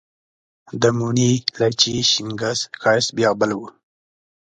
[0.81, 3.59] د موڼي، لچي، شینګس ښایست بیا بل و